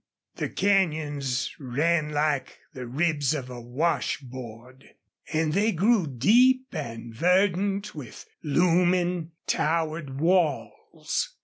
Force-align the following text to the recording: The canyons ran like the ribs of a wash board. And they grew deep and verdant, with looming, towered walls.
The 0.37 0.49
canyons 0.49 1.53
ran 1.59 2.09
like 2.09 2.57
the 2.73 2.87
ribs 2.87 3.35
of 3.35 3.51
a 3.51 3.61
wash 3.61 4.17
board. 4.19 4.95
And 5.31 5.53
they 5.53 5.71
grew 5.71 6.07
deep 6.07 6.65
and 6.71 7.13
verdant, 7.13 7.93
with 7.93 8.25
looming, 8.41 9.33
towered 9.45 10.19
walls. 10.19 11.35